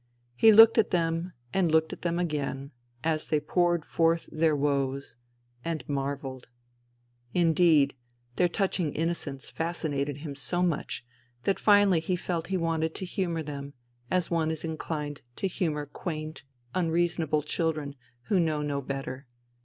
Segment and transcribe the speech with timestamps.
[0.35, 2.71] He looked at them and looked at them again,
[3.03, 5.15] as they poured forth their woes..
[5.63, 6.47] .and marvelled.
[7.35, 7.93] Indeed,
[8.35, 11.05] their touch ing innocence fascinated him so much
[11.43, 13.73] that finally he felt he wanted to humour them,
[14.09, 19.27] as one is inclined to humour quaint, unreasonable children who know no better.